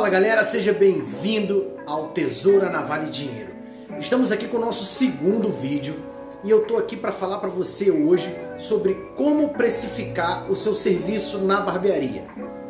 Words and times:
Fala 0.00 0.08
galera, 0.08 0.42
seja 0.42 0.72
bem-vindo 0.72 1.72
ao 1.86 2.08
Tesoura 2.08 2.70
na 2.70 2.80
Vale 2.80 3.10
Dinheiro. 3.10 3.50
Estamos 3.98 4.32
aqui 4.32 4.48
com 4.48 4.56
o 4.56 4.60
nosso 4.60 4.86
segundo 4.86 5.50
vídeo 5.50 5.94
e 6.42 6.50
eu 6.50 6.64
tô 6.64 6.78
aqui 6.78 6.96
para 6.96 7.12
falar 7.12 7.36
para 7.36 7.50
você 7.50 7.90
hoje 7.90 8.34
sobre 8.56 8.94
como 9.14 9.50
precificar 9.50 10.50
o 10.50 10.56
seu 10.56 10.74
serviço 10.74 11.40
na 11.40 11.60
barbearia. 11.60 12.24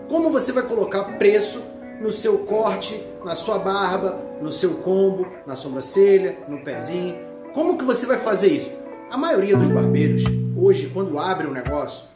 Como 0.09 0.33
você 0.33 0.51
vai 0.51 0.65
colocar 0.65 1.05
preço 1.19 1.63
no 2.01 2.11
seu 2.11 2.39
corte, 2.39 3.01
na 3.25 3.37
sua 3.37 3.61
barba, 3.61 4.21
no 4.43 4.51
seu 4.51 4.79
combo, 4.79 5.25
na 5.47 5.55
sobrancelha, 5.55 6.37
no 6.49 6.65
pezinho. 6.65 7.15
Como 7.55 7.79
que 7.79 7.85
você 7.85 8.07
vai 8.07 8.19
fazer 8.19 8.49
isso? 8.49 8.73
A 9.09 9.17
maioria 9.17 9.57
dos 9.57 9.69
barbeiros 9.69 10.25
hoje, 10.57 10.91
quando 10.93 11.17
abre 11.17 11.47
um 11.47 11.53
negócio, 11.53 12.07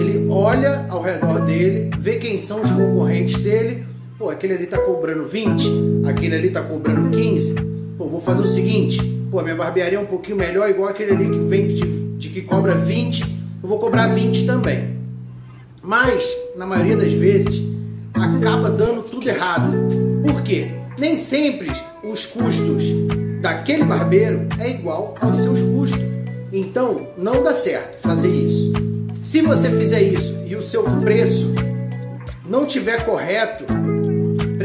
ele 0.00 0.28
olha 0.28 0.84
ao 0.90 1.00
redor 1.00 1.44
dele, 1.44 1.92
vê 1.96 2.18
quem 2.18 2.38
são 2.40 2.60
os 2.60 2.72
concorrentes 2.72 3.40
dele. 3.40 3.93
Pô, 4.16 4.30
aquele 4.30 4.54
ali 4.54 4.66
tá 4.66 4.78
cobrando 4.78 5.24
20, 5.26 6.06
aquele 6.06 6.36
ali 6.36 6.50
tá 6.50 6.62
cobrando 6.62 7.10
15. 7.10 7.54
Pô, 7.98 8.06
vou 8.06 8.20
fazer 8.20 8.42
o 8.42 8.46
seguinte: 8.46 9.02
pô, 9.28 9.42
minha 9.42 9.56
barbearia 9.56 9.98
é 9.98 10.00
um 10.00 10.06
pouquinho 10.06 10.36
melhor, 10.36 10.70
igual 10.70 10.88
aquele 10.88 11.10
ali 11.10 11.28
que 11.28 11.38
vem 11.46 11.68
de, 11.68 12.16
de 12.16 12.28
que 12.28 12.42
cobra 12.42 12.76
20, 12.76 13.22
eu 13.60 13.68
vou 13.68 13.80
cobrar 13.80 14.14
20 14.14 14.46
também. 14.46 14.94
Mas, 15.82 16.24
na 16.56 16.64
maioria 16.64 16.96
das 16.96 17.12
vezes, 17.12 17.60
acaba 18.14 18.70
dando 18.70 19.02
tudo 19.02 19.28
errado. 19.28 19.72
Por 20.24 20.42
quê? 20.42 20.68
Nem 20.96 21.16
sempre 21.16 21.72
os 22.04 22.24
custos 22.24 22.84
daquele 23.42 23.82
barbeiro 23.82 24.46
é 24.60 24.70
igual 24.70 25.16
aos 25.20 25.38
seus 25.38 25.60
custos. 25.60 26.00
Então, 26.52 27.08
não 27.18 27.42
dá 27.42 27.52
certo 27.52 28.00
fazer 28.00 28.28
isso. 28.28 28.72
Se 29.20 29.42
você 29.42 29.68
fizer 29.70 30.02
isso 30.02 30.40
e 30.46 30.54
o 30.54 30.62
seu 30.62 30.84
preço 31.00 31.52
não 32.46 32.64
tiver 32.64 33.04
correto, 33.04 33.64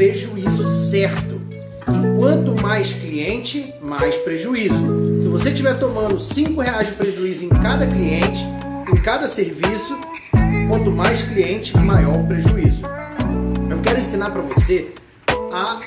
prejuízo 0.00 0.66
certo. 0.66 1.42
E 1.86 2.18
quanto 2.18 2.58
mais 2.62 2.94
cliente, 2.94 3.74
mais 3.82 4.16
prejuízo. 4.16 5.20
Se 5.20 5.28
você 5.28 5.50
estiver 5.50 5.78
tomando 5.78 6.18
cinco 6.18 6.62
reais 6.62 6.88
de 6.88 6.94
prejuízo 6.94 7.44
em 7.44 7.50
cada 7.50 7.86
cliente, 7.86 8.42
em 8.90 8.96
cada 8.96 9.28
serviço, 9.28 10.00
quanto 10.70 10.90
mais 10.90 11.20
cliente, 11.20 11.76
maior 11.76 12.16
o 12.16 12.26
prejuízo. 12.26 12.80
Eu 13.68 13.78
quero 13.82 14.00
ensinar 14.00 14.30
para 14.30 14.40
você 14.40 14.90
a 15.52 15.82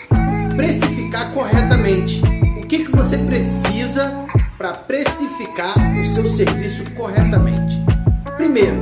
precificar 0.55 1.33
corretamente. 1.33 2.21
O 2.61 2.67
que, 2.67 2.85
que 2.85 2.91
você 2.91 3.17
precisa 3.17 4.13
para 4.59 4.73
precificar 4.73 5.73
o 5.99 6.05
seu 6.05 6.29
serviço 6.29 6.83
corretamente? 6.91 7.81
Primeiro, 8.37 8.75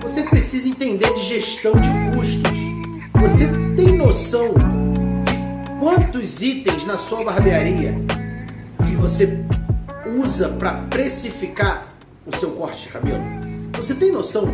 você 0.00 0.22
precisa 0.22 0.68
entender 0.68 1.12
de 1.14 1.22
gestão 1.22 1.72
de 1.72 1.88
custos. 2.14 2.56
Você 3.20 3.65
tem 3.76 3.94
noção 3.94 4.54
quantos 5.78 6.40
itens 6.40 6.86
na 6.86 6.96
sua 6.96 7.22
barbearia 7.22 7.94
que 8.86 8.96
você 8.96 9.44
usa 10.18 10.48
para 10.48 10.72
precificar 10.88 11.94
o 12.24 12.34
seu 12.34 12.52
corte 12.52 12.84
de 12.84 12.88
cabelo? 12.88 13.22
Você 13.74 13.94
tem 13.94 14.10
noção 14.10 14.48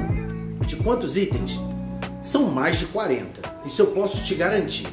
de 0.66 0.74
quantos 0.74 1.16
itens? 1.16 1.52
São 2.20 2.50
mais 2.50 2.80
de 2.80 2.86
40. 2.86 3.42
Isso 3.64 3.82
eu 3.82 3.86
posso 3.92 4.24
te 4.24 4.34
garantir. 4.34 4.88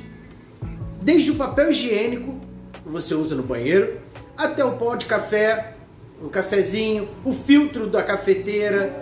Desde 1.02 1.32
o 1.32 1.36
papel 1.36 1.72
higiênico 1.72 2.36
que 2.84 2.90
você 2.90 3.16
usa 3.16 3.34
no 3.34 3.42
banheiro, 3.42 3.98
até 4.38 4.64
o 4.64 4.74
pó 4.74 4.96
de 4.96 5.08
café, 5.08 5.74
o 6.22 6.30
cafezinho, 6.30 7.10
o 7.26 7.34
filtro 7.34 7.88
da 7.88 8.04
cafeteira, 8.04 8.94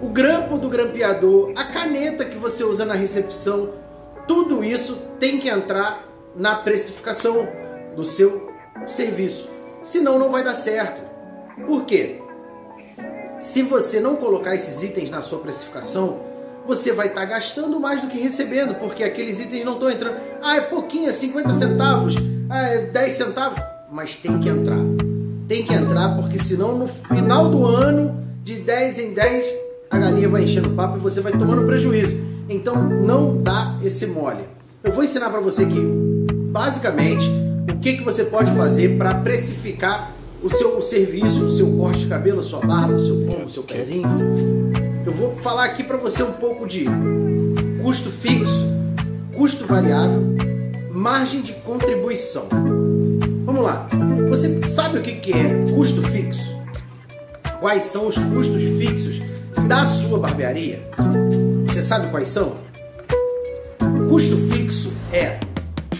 o 0.00 0.08
grampo 0.08 0.56
do 0.56 0.70
grampeador, 0.70 1.52
a 1.54 1.64
caneta 1.64 2.24
que 2.24 2.38
você 2.38 2.64
usa 2.64 2.86
na 2.86 2.94
recepção, 2.94 3.79
tudo 4.30 4.62
isso 4.62 4.96
tem 5.18 5.40
que 5.40 5.48
entrar 5.48 6.04
na 6.36 6.54
precificação 6.54 7.48
do 7.96 8.04
seu 8.04 8.48
serviço. 8.86 9.50
Senão 9.82 10.20
não 10.20 10.30
vai 10.30 10.44
dar 10.44 10.54
certo. 10.54 11.02
Por 11.66 11.84
quê? 11.84 12.22
Se 13.40 13.64
você 13.64 13.98
não 13.98 14.14
colocar 14.14 14.54
esses 14.54 14.84
itens 14.84 15.10
na 15.10 15.20
sua 15.20 15.40
precificação, 15.40 16.20
você 16.64 16.92
vai 16.92 17.08
estar 17.08 17.22
tá 17.22 17.26
gastando 17.26 17.80
mais 17.80 18.02
do 18.02 18.06
que 18.06 18.20
recebendo, 18.20 18.76
porque 18.76 19.02
aqueles 19.02 19.40
itens 19.40 19.64
não 19.64 19.72
estão 19.72 19.90
entrando. 19.90 20.18
Ah, 20.40 20.58
é 20.58 20.60
pouquinho, 20.60 21.10
é 21.10 21.12
50 21.12 21.52
centavos, 21.52 22.14
ah, 22.48 22.68
é 22.68 22.82
10 22.82 23.12
centavos, 23.12 23.60
mas 23.90 24.14
tem 24.14 24.38
que 24.38 24.48
entrar. 24.48 24.78
Tem 25.48 25.64
que 25.64 25.74
entrar, 25.74 26.14
porque 26.14 26.38
senão 26.38 26.78
no 26.78 26.86
final 26.86 27.50
do 27.50 27.66
ano, 27.66 28.24
de 28.44 28.60
10 28.60 28.98
em 29.00 29.12
10, 29.12 29.54
a 29.90 29.98
galinha 29.98 30.28
vai 30.28 30.44
enchendo 30.44 30.68
o 30.68 30.74
papo 30.76 30.98
e 30.98 31.00
você 31.00 31.20
vai 31.20 31.32
tomando 31.32 31.66
prejuízo. 31.66 32.29
Então 32.50 32.82
não 32.82 33.40
dá 33.40 33.78
esse 33.82 34.06
mole. 34.06 34.42
Eu 34.82 34.90
vou 34.90 35.04
ensinar 35.04 35.30
para 35.30 35.40
você 35.40 35.62
aqui, 35.62 35.80
basicamente, 36.50 37.30
o 37.72 37.78
que, 37.78 37.98
que 37.98 38.02
você 38.02 38.24
pode 38.24 38.50
fazer 38.56 38.98
para 38.98 39.14
precificar 39.14 40.12
o 40.42 40.48
seu 40.48 40.82
serviço, 40.82 41.44
o 41.44 41.50
seu 41.50 41.70
corte 41.76 42.00
de 42.00 42.06
cabelo, 42.06 42.40
a 42.40 42.42
sua 42.42 42.58
barba, 42.60 42.94
o 42.94 42.98
seu 42.98 43.16
pombo, 43.24 43.44
o 43.44 43.48
seu 43.48 43.62
pezinho. 43.62 44.08
Eu 45.06 45.12
vou 45.12 45.36
falar 45.36 45.66
aqui 45.66 45.84
para 45.84 45.96
você 45.96 46.24
um 46.24 46.32
pouco 46.32 46.66
de 46.66 46.86
custo 47.80 48.10
fixo, 48.10 48.66
custo 49.32 49.64
variável, 49.66 50.34
margem 50.92 51.42
de 51.42 51.52
contribuição. 51.52 52.48
Vamos 53.44 53.62
lá. 53.62 53.88
Você 54.28 54.60
sabe 54.66 54.98
o 54.98 55.02
que, 55.02 55.16
que 55.16 55.32
é 55.32 55.72
custo 55.74 56.02
fixo? 56.02 56.56
Quais 57.60 57.84
são 57.84 58.08
os 58.08 58.18
custos 58.18 58.62
fixos 58.62 59.20
da 59.68 59.84
sua 59.84 60.18
barbearia, 60.18 60.80
você 61.80 61.86
sabe 61.86 62.08
quais 62.08 62.28
são? 62.28 62.56
Custo 64.10 64.36
fixo 64.52 64.92
é 65.14 65.40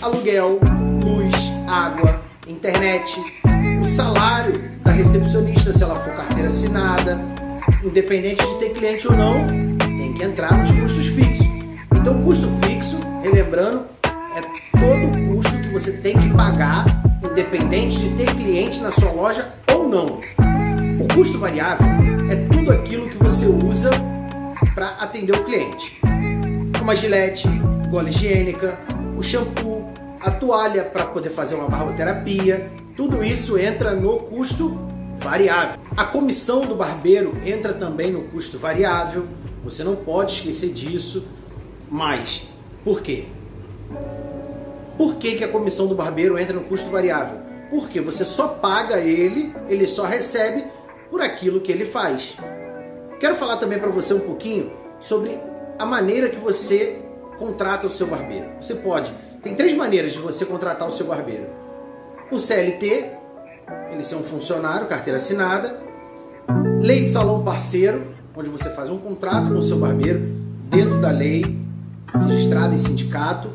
aluguel, 0.03 0.61
luz, 1.03 1.35
água, 1.67 2.21
internet, 2.47 3.19
o 3.81 3.85
salário 3.87 4.53
da 4.85 4.91
recepcionista 4.91 5.73
se 5.73 5.83
ela 5.83 5.97
for 5.97 6.15
carteira 6.15 6.49
assinada, 6.49 7.19
independente 7.83 8.45
de 8.45 8.55
ter 8.59 8.75
cliente 8.75 9.09
ou 9.09 9.17
não, 9.17 9.47
tem 9.79 10.13
que 10.13 10.23
entrar 10.23 10.59
nos 10.59 10.71
custos 10.71 11.07
fixos. 11.07 11.47
Então, 11.95 12.23
custo 12.25 12.47
fixo, 12.63 12.99
relembrando, 13.23 13.87
é 14.05 14.79
todo 14.79 15.19
o 15.19 15.35
custo 15.35 15.59
que 15.63 15.73
você 15.73 15.93
tem 15.93 16.15
que 16.15 16.29
pagar, 16.35 17.03
independente 17.25 17.99
de 17.99 18.11
ter 18.17 18.35
cliente 18.35 18.81
na 18.81 18.93
sua 18.93 19.13
loja 19.13 19.49
ou 19.73 19.89
não. 19.89 20.21
O 21.01 21.09
custo 21.15 21.39
variável 21.39 21.87
é 22.31 22.37
tudo 22.55 22.71
aquilo 22.71 23.09
que 23.09 23.17
você 23.17 23.47
usa 23.47 23.91
para 24.75 24.89
atender 25.01 25.33
o 25.33 25.45
cliente. 25.45 26.01
Uma 26.81 26.95
gilete, 26.95 27.49
gola 27.91 28.09
higiênica, 28.09 28.79
o 29.17 29.23
shampoo, 29.23 29.93
a 30.21 30.31
toalha 30.31 30.85
para 30.85 31.07
poder 31.07 31.31
fazer 31.31 31.55
uma 31.55 31.69
barboterapia, 31.69 32.71
tudo 32.97 33.25
isso 33.25 33.59
entra 33.59 33.95
no 33.95 34.19
custo 34.19 34.79
variável. 35.19 35.79
A 35.97 36.05
comissão 36.05 36.67
do 36.67 36.75
barbeiro 36.75 37.37
entra 37.45 37.73
também 37.73 38.11
no 38.13 38.23
custo 38.25 38.59
variável, 38.59 39.27
você 39.65 39.85
não 39.85 39.97
pode 39.97 40.33
esquecer 40.33 40.73
disso, 40.73 41.27
mas 41.91 42.49
por 42.85 43.03
quê? 43.03 43.27
Por 44.97 45.17
que, 45.17 45.37
que 45.37 45.45
a 45.45 45.49
comissão 45.49 45.87
do 45.87 45.95
barbeiro 45.95 46.39
entra 46.39 46.55
no 46.55 46.63
custo 46.65 46.91
variável? 46.91 47.39
Porque 47.71 48.01
você 48.01 48.25
só 48.25 48.49
paga 48.49 48.99
ele, 48.99 49.55
ele 49.69 49.87
só 49.87 50.05
recebe 50.05 50.65
por 51.11 51.23
aquilo 51.23 51.61
que 51.61 51.73
ele 51.73 51.87
faz. 51.87 52.37
Quero 53.21 53.37
falar 53.37 53.59
também 53.59 53.79
para 53.79 53.91
você 53.91 54.15
um 54.15 54.21
pouquinho 54.21 54.73
sobre 54.99 55.39
a 55.79 55.85
maneira 55.85 56.31
que 56.31 56.39
você 56.39 56.99
contrata 57.39 57.87
o 57.87 57.91
seu 57.91 58.07
barbeiro. 58.07 58.47
Você 58.59 58.77
pode, 58.77 59.13
tem 59.43 59.55
três 59.55 59.77
maneiras 59.77 60.15
de 60.15 60.19
você 60.19 60.47
contratar 60.47 60.89
o 60.89 60.93
seu 60.93 61.07
barbeiro. 61.07 61.47
O 62.33 62.39
CLT, 62.39 63.11
ele 63.93 64.03
ser 64.03 64.15
um 64.15 64.23
funcionário, 64.23 64.87
carteira 64.87 65.19
assinada. 65.19 65.83
Lei 66.81 67.03
de 67.03 67.09
salão 67.09 67.45
parceiro, 67.45 68.07
onde 68.35 68.49
você 68.49 68.71
faz 68.71 68.89
um 68.89 68.97
contrato 68.97 69.49
com 69.49 69.59
o 69.59 69.63
seu 69.63 69.79
barbeiro 69.79 70.21
dentro 70.71 70.99
da 70.99 71.11
lei, 71.11 71.45
registrado 72.27 72.75
em 72.75 72.79
sindicato. 72.79 73.51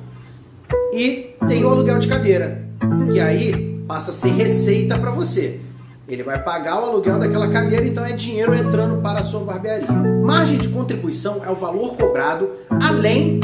E 0.94 1.36
tem 1.48 1.66
o 1.66 1.70
aluguel 1.70 1.98
de 1.98 2.08
cadeira, 2.08 2.64
que 3.12 3.20
aí 3.20 3.84
passa 3.88 4.12
a 4.12 4.14
ser 4.14 4.30
receita 4.30 4.96
para 4.96 5.10
você. 5.10 5.65
Ele 6.08 6.22
vai 6.22 6.42
pagar 6.42 6.80
o 6.80 6.86
aluguel 6.86 7.18
daquela 7.18 7.48
cadeira, 7.48 7.86
então 7.86 8.06
é 8.06 8.12
dinheiro 8.12 8.54
entrando 8.54 9.02
para 9.02 9.20
a 9.20 9.24
sua 9.24 9.40
barbearia. 9.40 9.92
Margem 9.92 10.60
de 10.60 10.70
contribuição 10.70 11.42
é 11.44 11.50
o 11.50 11.56
valor 11.56 11.96
cobrado 11.96 12.52
além 12.70 13.40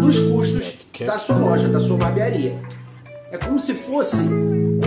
dos 0.00 0.20
custos 0.20 0.86
da 1.04 1.18
sua 1.18 1.36
loja, 1.36 1.68
da 1.68 1.80
sua 1.80 1.96
barbearia. 1.96 2.54
É 3.32 3.36
como 3.36 3.58
se 3.58 3.74
fosse 3.74 4.22
um, 4.22 4.80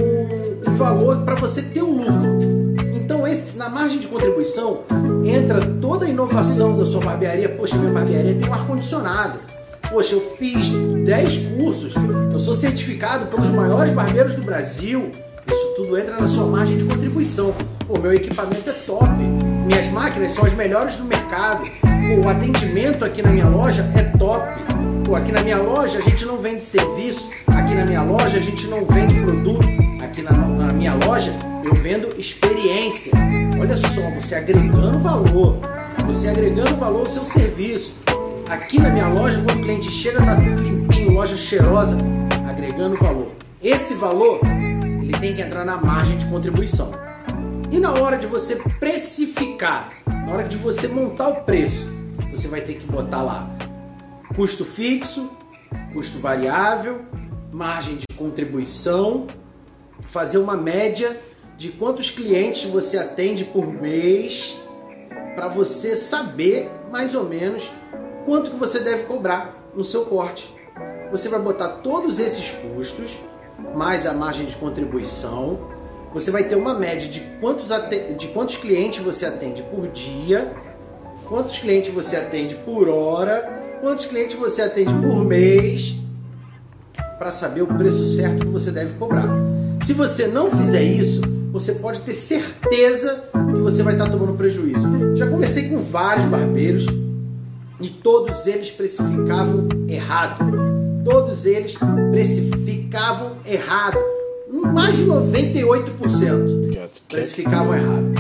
um 0.66 0.76
valor 0.78 1.26
para 1.26 1.36
você 1.36 1.62
ter 1.62 1.84
um 1.84 1.98
lucro. 1.98 2.86
Então, 2.96 3.28
esse, 3.28 3.58
na 3.58 3.68
margem 3.68 4.00
de 4.00 4.08
contribuição 4.08 4.84
entra 5.26 5.60
toda 5.82 6.06
a 6.06 6.10
inovação 6.10 6.78
da 6.78 6.86
sua 6.86 7.02
barbearia. 7.02 7.50
Poxa, 7.50 7.76
minha 7.76 7.92
barbearia 7.92 8.36
tem 8.36 8.50
um 8.50 8.54
ar-condicionado. 8.54 9.40
Poxa, 9.90 10.16
eu 10.16 10.22
fiz 10.38 10.70
10 10.70 11.38
cursos, 11.58 11.94
eu 12.32 12.40
sou 12.40 12.56
certificado 12.56 13.26
pelos 13.28 13.50
maiores 13.50 13.92
barbeiros 13.92 14.34
do 14.34 14.42
Brasil 14.42 15.12
isso 15.48 15.74
tudo 15.76 15.98
entra 15.98 16.20
na 16.20 16.28
sua 16.28 16.46
margem 16.46 16.78
de 16.78 16.84
contribuição. 16.86 17.54
O 17.88 18.00
meu 18.00 18.14
equipamento 18.14 18.70
é 18.70 18.74
top, 18.74 19.10
minhas 19.66 19.90
máquinas 19.90 20.32
são 20.32 20.46
as 20.46 20.54
melhores 20.54 20.98
do 20.98 21.04
mercado, 21.06 21.66
o 22.24 22.28
atendimento 22.28 23.06
aqui 23.06 23.22
na 23.22 23.30
minha 23.30 23.48
loja 23.48 23.84
é 23.96 24.04
top. 24.18 24.44
Pô, 25.04 25.16
aqui 25.16 25.32
na 25.32 25.42
minha 25.42 25.58
loja 25.58 26.00
a 26.00 26.02
gente 26.02 26.26
não 26.26 26.38
vende 26.38 26.64
serviço, 26.64 27.30
aqui 27.46 27.76
na 27.76 27.86
minha 27.86 28.02
loja 28.02 28.38
a 28.38 28.42
gente 28.42 28.66
não 28.68 28.86
vende 28.86 29.20
produto, 29.22 29.68
aqui 30.04 30.22
na, 30.24 30.32
na 30.32 30.74
minha 30.74 30.96
loja 30.96 31.32
eu 31.64 31.76
vendo 31.76 32.10
experiência. 32.20 33.12
Olha 33.60 33.78
só, 33.78 34.02
você 34.12 34.36
agregando 34.36 34.98
valor, 35.00 35.60
você 36.06 36.28
agregando 36.28 36.76
valor 36.78 37.02
ao 37.02 37.06
seu 37.06 37.24
serviço. 37.24 37.96
Aqui 38.50 38.80
na 38.80 38.90
minha 38.90 39.08
loja, 39.08 39.42
quando 39.44 39.60
o 39.60 39.62
cliente 39.62 39.92
chega, 39.92 40.22
tá 40.24 40.36
tudo 40.36 40.62
limpinho, 40.62 41.12
loja 41.12 41.36
cheirosa, 41.36 41.98
agregando 42.48 42.96
valor. 42.98 43.32
Esse 43.62 43.96
valor, 43.96 44.40
tem 45.20 45.36
que 45.36 45.42
entrar 45.42 45.66
na 45.66 45.78
margem 45.78 46.18
de 46.18 46.26
contribuição. 46.28 46.92
E 47.72 47.80
na 47.80 47.94
hora 47.94 48.18
de 48.18 48.28
você 48.28 48.56
precificar, 48.80 49.92
na 50.06 50.32
hora 50.32 50.44
de 50.44 50.58
você 50.58 50.88
montar 50.88 51.30
o 51.30 51.36
preço, 51.44 51.86
você 52.30 52.48
vai 52.48 52.62
ter 52.62 52.76
que 52.76 52.86
botar 52.86 53.22
lá 53.22 53.50
custo 54.36 54.66
fixo, 54.66 55.32
custo 55.94 56.20
variável, 56.20 57.02
margem 57.52 57.96
de 57.96 58.06
contribuição, 58.18 59.28
fazer 60.08 60.38
uma 60.38 60.58
média 60.58 61.20
de 61.58 61.70
quantos 61.70 62.12
clientes 62.12 62.70
você 62.70 62.98
atende 62.98 63.46
por 63.46 63.66
mês 63.66 64.60
para 65.36 65.48
você 65.48 65.96
saber 65.96 66.70
mais 66.92 67.16
ou 67.16 67.24
menos 67.24 67.72
quanto 68.26 68.52
que 68.52 68.58
você 68.58 68.80
deve 68.80 69.04
cobrar 69.04 69.56
no 69.74 69.84
seu 69.84 70.06
corte. 70.06 70.54
Você 71.12 71.30
vai 71.30 71.40
botar 71.40 71.70
todos 71.78 72.20
esses 72.20 72.52
custos 72.52 73.18
mais 73.76 74.06
a 74.06 74.14
margem 74.14 74.46
de 74.46 74.56
contribuição 74.56 75.74
você 76.16 76.32
vai 76.32 76.46
ter 76.46 76.56
uma 76.56 76.74
média 76.74 77.10
de 77.10 77.20
quantos, 77.42 77.68
de 78.18 78.30
quantos 78.30 78.56
clientes 78.56 79.04
você 79.04 79.26
atende 79.26 79.62
por 79.64 79.90
dia, 79.90 80.50
quantos 81.26 81.60
clientes 81.60 81.94
você 81.94 82.16
atende 82.16 82.56
por 82.56 82.88
hora, 82.88 83.78
quantos 83.82 84.06
clientes 84.06 84.40
você 84.40 84.62
atende 84.62 84.94
por 84.94 85.26
mês, 85.26 85.98
para 87.20 87.32
saber 87.32 87.64
o 87.64 87.68
preço 87.68 88.16
certo 88.16 88.46
que 88.46 88.52
você 88.52 88.72
deve 88.72 88.94
cobrar. 88.98 89.28
Se 89.84 89.92
você 89.92 90.26
não 90.26 90.50
fizer 90.50 90.84
isso, 90.84 91.20
você 91.52 91.74
pode 91.74 92.00
ter 92.00 92.14
certeza 92.14 93.26
que 93.34 93.62
você 93.62 93.84
vai 93.84 93.96
estar 93.96 94.10
tomando 94.10 94.38
prejuízo. 94.38 95.18
Já 95.18 95.28
conversei 95.28 95.68
com 95.68 95.82
vários 95.82 96.26
barbeiros 96.28 96.86
e 97.82 97.90
todos 97.90 98.48
eles 98.48 98.72
precificavam 98.72 99.68
errado. 99.90 100.75
Todos 101.06 101.46
eles 101.46 101.78
precificavam 102.12 103.38
errado 103.46 104.00
mais 104.76 104.98
de 104.98 105.06
98% 105.06 106.66
precificavam 107.08 107.76
errado. 107.76 108.14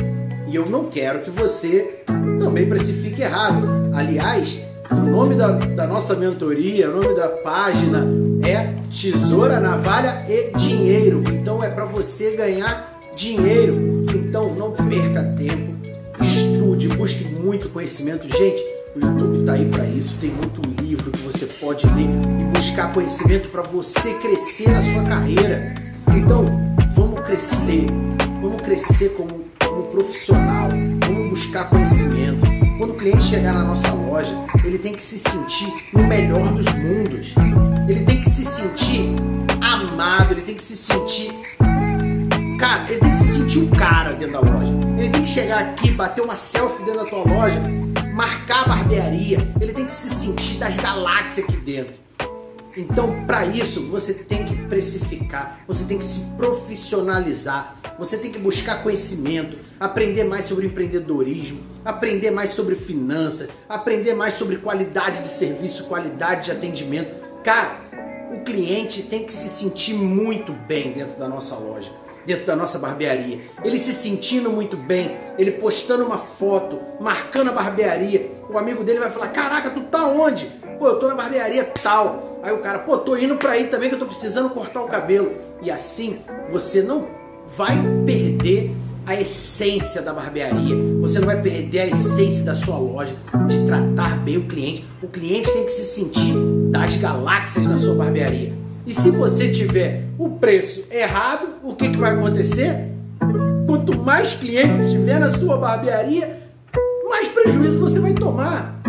E 0.47 0.55
eu 0.55 0.69
não 0.69 0.85
quero 0.85 1.21
que 1.23 1.31
você 1.31 2.03
também 2.39 2.67
precifique 2.67 3.21
errado. 3.21 3.67
Aliás, 3.93 4.61
o 4.91 4.95
nome 4.95 5.35
da, 5.35 5.51
da 5.51 5.87
nossa 5.87 6.15
mentoria, 6.15 6.89
o 6.89 7.01
nome 7.01 7.15
da 7.15 7.27
página 7.27 8.05
é 8.47 8.73
Tesoura, 8.89 9.59
Navalha 9.59 10.25
e 10.29 10.57
Dinheiro. 10.57 11.23
Então 11.33 11.63
é 11.63 11.69
para 11.69 11.85
você 11.85 12.31
ganhar 12.31 12.99
dinheiro. 13.15 14.05
Então 14.13 14.53
não 14.55 14.71
perca 14.71 15.23
tempo, 15.37 15.75
estude, 16.21 16.87
busque 16.89 17.25
muito 17.25 17.69
conhecimento. 17.69 18.27
Gente, 18.27 18.63
o 18.95 18.99
YouTube 18.99 19.39
está 19.39 19.53
aí 19.53 19.65
para 19.65 19.85
isso. 19.85 20.17
Tem 20.19 20.31
muito 20.31 20.61
livro 20.81 21.11
que 21.11 21.19
você 21.19 21.45
pode 21.45 21.85
ler 21.87 22.07
e 22.39 22.43
buscar 22.53 22.91
conhecimento 22.93 23.49
para 23.49 23.61
você 23.61 24.13
crescer 24.15 24.69
na 24.69 24.81
sua 24.81 25.03
carreira. 25.03 25.73
Então, 26.15 26.45
vamos 26.95 27.19
crescer, 27.21 27.85
vamos 28.41 28.61
crescer 28.61 29.09
como, 29.09 29.45
como 29.63 29.83
profissional, 29.91 30.69
vamos 31.05 31.29
buscar 31.29 31.69
conhecimento. 31.69 32.45
Quando 32.77 32.91
o 32.91 32.95
cliente 32.95 33.23
chegar 33.23 33.53
na 33.53 33.63
nossa 33.63 33.91
loja, 33.91 34.33
ele 34.63 34.77
tem 34.77 34.93
que 34.93 35.03
se 35.03 35.19
sentir 35.19 35.71
no 35.93 36.07
melhor 36.07 36.53
dos 36.53 36.65
mundos. 36.65 37.35
Ele 37.87 38.03
tem 38.03 38.21
que 38.21 38.29
se 38.29 38.45
sentir 38.45 39.13
amado, 39.61 40.33
ele 40.33 40.41
tem 40.41 40.55
que 40.55 40.63
se 40.63 40.75
sentir. 40.75 41.31
Cara, 42.59 42.89
ele 42.89 42.99
tem 42.99 43.11
que 43.11 43.17
se 43.17 43.37
sentir 43.39 43.59
um 43.59 43.69
cara 43.69 44.13
dentro 44.13 44.33
da 44.33 44.39
loja. 44.39 44.71
Ele 44.97 45.09
tem 45.09 45.21
que 45.21 45.29
chegar 45.29 45.59
aqui, 45.59 45.91
bater 45.91 46.21
uma 46.21 46.35
selfie 46.35 46.83
dentro 46.85 47.03
da 47.03 47.09
tua 47.09 47.23
loja, 47.23 47.61
marcar 48.15 48.63
a 48.63 48.67
barbearia. 48.69 49.39
Ele 49.59 49.73
tem 49.73 49.85
que 49.85 49.91
se 49.91 50.09
sentir 50.09 50.57
das 50.57 50.77
galáxias 50.77 51.45
aqui 51.45 51.57
dentro. 51.57 51.93
Então, 52.77 53.25
para 53.25 53.45
isso, 53.45 53.87
você 53.87 54.13
tem 54.13 54.45
que 54.45 54.55
precificar, 54.67 55.59
você 55.67 55.83
tem 55.83 55.97
que 55.97 56.03
se 56.03 56.21
profissionalizar, 56.37 57.75
você 57.99 58.17
tem 58.17 58.31
que 58.31 58.39
buscar 58.39 58.83
conhecimento, 58.83 59.57
aprender 59.79 60.23
mais 60.23 60.45
sobre 60.45 60.67
empreendedorismo, 60.67 61.61
aprender 61.83 62.31
mais 62.31 62.51
sobre 62.51 62.75
finanças, 62.75 63.49
aprender 63.67 64.13
mais 64.13 64.33
sobre 64.33 64.57
qualidade 64.57 65.21
de 65.21 65.29
serviço, 65.29 65.85
qualidade 65.85 66.45
de 66.45 66.51
atendimento. 66.51 67.15
Cara, 67.43 67.81
o 68.33 68.41
cliente 68.41 69.03
tem 69.03 69.25
que 69.25 69.33
se 69.33 69.47
sentir 69.49 69.93
muito 69.93 70.51
bem 70.51 70.91
dentro 70.93 71.17
da 71.17 71.27
nossa 71.29 71.55
loja, 71.55 71.91
dentro 72.25 72.45
da 72.45 72.55
nossa 72.55 72.79
barbearia. 72.79 73.39
Ele 73.63 73.77
se 73.77 73.93
sentindo 73.93 74.49
muito 74.49 74.75
bem, 74.75 75.15
ele 75.37 75.51
postando 75.51 76.05
uma 76.05 76.17
foto, 76.17 76.79
marcando 76.99 77.49
a 77.49 77.53
barbearia. 77.53 78.31
O 78.49 78.57
amigo 78.57 78.83
dele 78.83 78.99
vai 78.99 79.11
falar: 79.11 79.29
Caraca, 79.29 79.69
tu 79.69 79.81
tá 79.81 80.05
onde? 80.07 80.45
Pô, 80.79 80.87
eu 80.87 80.99
tô 80.99 81.07
na 81.07 81.15
barbearia 81.15 81.63
tal. 81.63 82.39
Aí 82.43 82.53
o 82.53 82.59
cara, 82.59 82.79
pô, 82.79 82.97
tô 82.97 83.15
indo 83.15 83.37
pra 83.37 83.51
aí 83.51 83.67
também 83.67 83.89
que 83.89 83.95
eu 83.95 83.99
tô 83.99 84.05
precisando 84.05 84.49
cortar 84.49 84.81
o 84.81 84.87
cabelo. 84.87 85.33
E 85.61 85.71
assim 85.71 86.19
você 86.51 86.81
não 86.81 87.07
vai 87.55 87.77
perder 88.05 88.75
a 89.05 89.19
essência 89.19 90.01
da 90.01 90.11
barbearia. 90.11 90.75
Você 91.01 91.19
não 91.19 91.27
vai 91.27 91.41
perder 91.41 91.81
a 91.81 91.87
essência 91.87 92.43
da 92.43 92.55
sua 92.55 92.77
loja, 92.77 93.15
de 93.47 93.65
tratar 93.65 94.17
bem 94.19 94.37
o 94.37 94.47
cliente. 94.47 94.85
O 95.01 95.07
cliente 95.07 95.51
tem 95.51 95.65
que 95.65 95.71
se 95.71 95.85
sentir 95.85 96.33
das 96.71 96.95
galáxias 96.97 97.67
da 97.67 97.77
sua 97.77 97.95
barbearia. 97.95 98.53
E 98.85 98.93
se 98.93 99.11
você 99.11 99.51
tiver 99.51 100.04
o 100.17 100.29
preço 100.29 100.85
errado, 100.91 101.47
o 101.63 101.75
que, 101.75 101.89
que 101.89 101.97
vai 101.97 102.13
acontecer? 102.13 102.89
Quanto 103.65 103.97
mais 103.97 104.33
clientes 104.33 104.91
tiver 104.91 105.19
na 105.19 105.29
sua 105.29 105.57
barbearia, 105.57 106.41
mais 107.09 107.27
prejuízo 107.27 107.79
você 107.79 107.99
vai 107.99 108.13
tomar. 108.13 108.79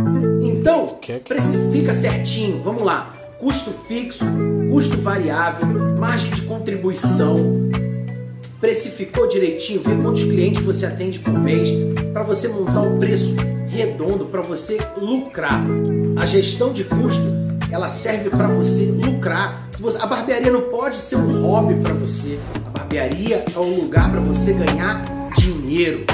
Então, 0.43 0.99
precifica 1.27 1.93
certinho. 1.93 2.63
Vamos 2.63 2.83
lá 2.83 3.13
custo 3.39 3.71
fixo, 3.87 4.25
custo 4.71 4.97
variável, 4.99 5.67
margem 5.99 6.31
de 6.31 6.43
contribuição, 6.43 7.37
precificou 8.61 9.29
direitinho, 9.29 9.83
vê 9.83 9.95
quantos 9.95 10.25
clientes 10.25 10.63
você 10.63 10.87
atende 10.87 11.19
por 11.19 11.39
mês, 11.39 11.69
para 12.13 12.23
você 12.23 12.49
montar 12.49 12.81
um 12.81 12.99
preço 12.99 13.35
redondo, 13.69 14.27
para 14.27 14.41
você 14.41 14.79
lucrar. 14.97 15.63
A 16.17 16.25
gestão 16.25 16.73
de 16.73 16.85
custo, 16.85 17.23
ela 17.77 17.91
serve 17.91 18.31
para 18.31 18.49
você 18.49 18.87
lucrar. 18.87 19.69
A 20.01 20.07
barbearia 20.07 20.51
não 20.51 20.63
pode 20.63 20.97
ser 20.97 21.17
um 21.17 21.43
hobby 21.43 21.75
para 21.75 21.93
você. 21.93 22.39
A 22.65 22.71
barbearia 22.71 23.45
é 23.55 23.59
um 23.59 23.83
lugar 23.83 24.11
para 24.11 24.21
você 24.21 24.55
ganhar 24.55 25.05
dinheiro. 25.37 26.07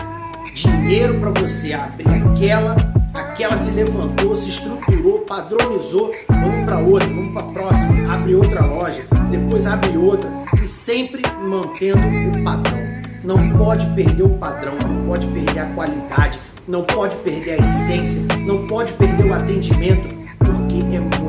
Dinheiro 0.52 1.20
para 1.20 1.30
você 1.30 1.72
abrir 1.72 2.08
aquela 2.08 2.76
aquela 3.14 3.56
se 3.56 3.70
levantou, 3.72 4.34
se 4.34 4.50
estruturou, 4.50 5.20
padronizou, 5.20 6.12
vamos 6.28 6.64
para 6.64 6.78
outra, 6.78 7.08
vamos 7.08 7.32
para 7.32 7.42
próxima, 7.52 8.12
abre 8.12 8.34
outra 8.34 8.64
loja, 8.64 9.04
depois 9.30 9.66
abre 9.66 9.96
outra 9.96 10.28
e 10.60 10.66
sempre 10.66 11.22
mantendo 11.40 12.38
o 12.38 12.42
padrão. 12.42 12.78
Não 13.22 13.56
pode 13.56 13.86
perder 13.94 14.24
o 14.24 14.30
padrão, 14.30 14.74
não 14.84 15.06
pode 15.06 15.26
perder 15.28 15.60
a 15.60 15.66
qualidade, 15.66 16.40
não 16.66 16.82
pode 16.82 17.14
perder 17.16 17.52
a 17.52 17.56
essência, 17.58 18.22
não 18.44 18.66
pode 18.66 18.92
perder 18.94 19.26
o 19.26 19.34
atendimento, 19.34 20.08
porque 20.38 20.96
é 20.96 21.21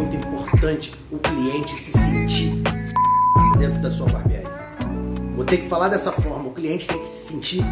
importante 0.54 0.94
o 1.12 1.18
cliente 1.18 1.76
se 1.76 1.92
sentir 1.92 2.62
dentro 3.58 3.82
da 3.82 3.90
sua 3.90 4.08
barbearia. 4.08 4.52
Vou 5.36 5.44
ter 5.44 5.58
que 5.58 5.68
falar 5.68 5.90
dessa 5.90 6.12
forma, 6.12 6.50
o 6.50 6.54
cliente 6.54 6.88
tem 6.88 7.00
que 7.00 7.08
se 7.08 7.32
sentir 7.32 7.64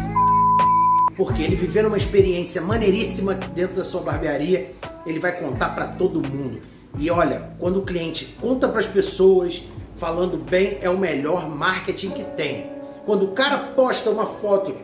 porque 1.16 1.42
ele 1.42 1.54
vivendo 1.54 1.86
uma 1.86 1.96
experiência 1.96 2.60
maneiríssima 2.60 3.34
dentro 3.34 3.76
da 3.76 3.84
sua 3.84 4.00
barbearia, 4.00 4.72
ele 5.06 5.18
vai 5.18 5.32
contar 5.32 5.68
para 5.74 5.88
todo 5.88 6.26
mundo. 6.26 6.60
E 6.98 7.10
olha, 7.10 7.50
quando 7.58 7.78
o 7.80 7.82
cliente 7.82 8.34
conta 8.40 8.66
para 8.66 8.80
as 8.80 8.86
pessoas 8.86 9.62
falando 9.96 10.38
bem, 10.38 10.78
é 10.80 10.88
o 10.88 10.98
melhor 10.98 11.48
marketing 11.48 12.10
que 12.10 12.24
tem. 12.24 12.70
Quando 13.04 13.26
o 13.26 13.32
cara 13.32 13.58
posta 13.58 14.10
uma 14.10 14.26
foto 14.26 14.74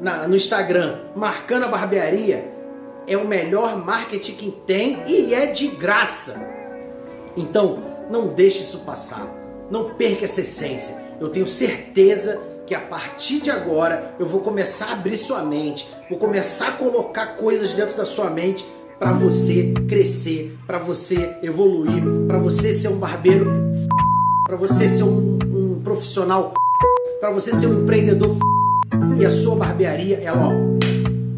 na, 0.00 0.26
no 0.26 0.34
Instagram 0.34 1.00
marcando 1.14 1.64
a 1.64 1.68
barbearia, 1.68 2.50
é 3.06 3.16
o 3.16 3.28
melhor 3.28 3.76
marketing 3.76 4.34
que 4.34 4.50
tem 4.50 5.02
e 5.06 5.34
é 5.34 5.46
de 5.46 5.68
graça. 5.68 6.61
Então, 7.36 7.78
não 8.10 8.28
deixe 8.28 8.62
isso 8.62 8.80
passar. 8.80 9.26
Não 9.70 9.94
perca 9.94 10.24
essa 10.24 10.40
essência. 10.40 11.00
Eu 11.20 11.30
tenho 11.30 11.46
certeza 11.46 12.40
que 12.66 12.74
a 12.74 12.80
partir 12.80 13.40
de 13.40 13.50
agora 13.50 14.14
eu 14.18 14.26
vou 14.26 14.40
começar 14.40 14.86
a 14.86 14.92
abrir 14.92 15.16
sua 15.16 15.42
mente, 15.42 15.88
vou 16.08 16.18
começar 16.18 16.68
a 16.68 16.72
colocar 16.72 17.36
coisas 17.36 17.72
dentro 17.72 17.96
da 17.96 18.06
sua 18.06 18.30
mente 18.30 18.64
para 18.98 19.12
você 19.12 19.74
crescer, 19.88 20.56
para 20.66 20.78
você 20.78 21.36
evoluir, 21.42 22.02
para 22.26 22.38
você 22.38 22.72
ser 22.72 22.88
um 22.88 22.98
barbeiro, 22.98 23.46
para 24.46 24.56
você 24.56 24.88
ser 24.88 25.02
um, 25.02 25.38
um 25.52 25.80
profissional, 25.82 26.54
para 27.20 27.30
você 27.30 27.52
ser 27.52 27.66
um 27.66 27.82
empreendedor 27.82 28.36
e 29.18 29.24
a 29.24 29.30
sua 29.30 29.56
barbearia 29.56 30.18
ela 30.18 30.48
ó, 30.48 30.52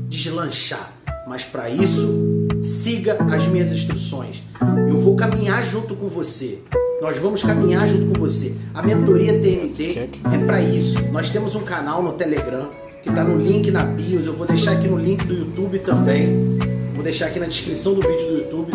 deslanchar. 0.08 0.92
Mas 1.26 1.42
para 1.42 1.70
isso 1.70 2.33
siga 2.64 3.18
as 3.30 3.46
minhas 3.46 3.70
instruções. 3.70 4.42
Eu 4.88 4.98
vou 5.00 5.14
caminhar 5.14 5.64
junto 5.64 5.94
com 5.94 6.08
você. 6.08 6.58
Nós 7.00 7.18
vamos 7.18 7.42
caminhar 7.42 7.86
junto 7.88 8.14
com 8.14 8.20
você. 8.20 8.54
A 8.72 8.82
mentoria 8.82 9.34
TNT 9.34 10.10
é 10.32 10.38
para 10.46 10.62
isso. 10.62 10.98
Nós 11.12 11.30
temos 11.30 11.54
um 11.54 11.60
canal 11.60 12.02
no 12.02 12.14
Telegram 12.14 12.70
que 13.02 13.10
está 13.10 13.22
no 13.22 13.36
link 13.36 13.70
na 13.70 13.82
bio. 13.82 14.20
Eu 14.20 14.32
vou 14.32 14.46
deixar 14.46 14.72
aqui 14.72 14.88
no 14.88 14.96
link 14.96 15.24
do 15.26 15.34
YouTube 15.34 15.78
também. 15.80 16.58
Vou 16.94 17.04
deixar 17.04 17.26
aqui 17.26 17.38
na 17.38 17.46
descrição 17.46 17.94
do 17.94 18.00
vídeo 18.00 18.26
do 18.28 18.38
YouTube. 18.38 18.72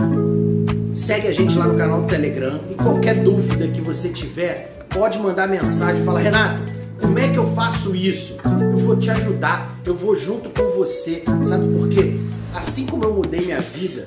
Segue 0.93 1.27
a 1.27 1.33
gente 1.33 1.57
lá 1.57 1.65
no 1.67 1.75
canal 1.75 2.01
do 2.01 2.07
Telegram. 2.07 2.59
E 2.69 2.75
qualquer 2.75 3.23
dúvida 3.23 3.67
que 3.67 3.81
você 3.81 4.09
tiver, 4.09 4.85
pode 4.89 5.17
mandar 5.17 5.47
mensagem. 5.47 6.03
Fala, 6.03 6.19
Renato, 6.19 6.78
como 7.09 7.17
é 7.17 7.27
que 7.27 7.37
eu 7.37 7.55
faço 7.55 7.95
isso? 7.95 8.37
Eu 8.45 8.77
vou 8.77 8.95
te 8.95 9.09
ajudar. 9.09 9.75
Eu 9.83 9.95
vou 9.95 10.15
junto 10.15 10.47
com 10.51 10.77
você. 10.77 11.23
Sabe 11.43 11.67
por 11.75 11.89
quê? 11.89 12.19
Assim 12.53 12.85
como 12.85 13.03
eu 13.03 13.15
mudei 13.15 13.41
minha 13.41 13.59
vida 13.59 14.05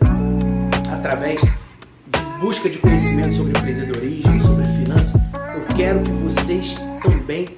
através 0.88 1.40
de 1.40 1.50
busca 2.40 2.70
de 2.70 2.78
conhecimento 2.78 3.34
sobre 3.34 3.58
empreendedorismo, 3.58 4.40
sobre 4.40 4.64
finanças, 4.66 5.14
eu 5.14 5.74
quero 5.74 6.00
que 6.00 6.12
vocês 6.12 6.76
também 7.02 7.48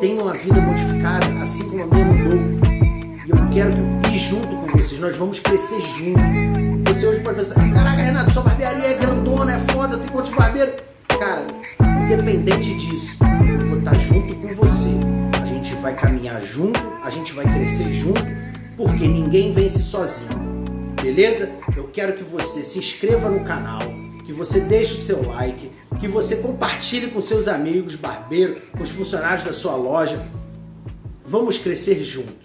tenham 0.00 0.26
a 0.26 0.32
vida 0.32 0.58
modificada, 0.58 1.26
assim 1.42 1.68
como 1.68 1.82
a 1.82 1.86
minha 1.86 2.06
mudou. 2.06 2.40
E 3.26 3.30
eu 3.30 3.50
quero 3.52 3.76
ir 4.10 4.18
junto 4.18 4.48
com 4.48 4.78
vocês, 4.78 4.98
nós 4.98 5.14
vamos 5.16 5.38
crescer 5.38 5.82
junto. 5.82 6.90
Você 6.90 7.06
hoje 7.06 7.20
pode 7.20 7.36
pensar, 7.36 7.54
caraca, 7.74 8.00
Renato, 8.00 8.32
sua 8.32 8.42
barbearia 8.42 8.86
é 8.86 8.94
grandona, 8.94 9.52
é 9.52 9.72
foda, 9.72 9.98
tem 9.98 10.08
quantos 10.08 10.32
barbeiros? 10.32 10.74
Cara, 11.08 11.46
independente 12.06 12.74
disso, 12.78 13.16
vai 15.84 15.94
caminhar 15.94 16.40
junto, 16.42 16.80
a 17.02 17.10
gente 17.10 17.34
vai 17.34 17.44
crescer 17.44 17.90
junto, 17.92 18.22
porque 18.74 19.06
ninguém 19.06 19.52
vence 19.52 19.82
sozinho. 19.82 20.30
Beleza? 21.00 21.52
Eu 21.76 21.88
quero 21.88 22.14
que 22.14 22.24
você 22.24 22.62
se 22.62 22.78
inscreva 22.78 23.28
no 23.28 23.44
canal, 23.44 23.80
que 24.24 24.32
você 24.32 24.60
deixe 24.60 24.94
o 24.94 24.96
seu 24.96 25.22
like, 25.28 25.70
que 26.00 26.08
você 26.08 26.36
compartilhe 26.36 27.08
com 27.08 27.20
seus 27.20 27.46
amigos 27.46 27.96
barbeiros, 27.96 28.62
com 28.72 28.82
os 28.82 28.92
funcionários 28.92 29.44
da 29.44 29.52
sua 29.52 29.76
loja. 29.76 30.26
Vamos 31.26 31.58
crescer 31.58 32.02
juntos. 32.02 32.43